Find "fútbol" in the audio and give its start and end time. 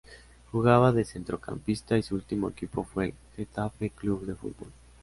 4.33-4.71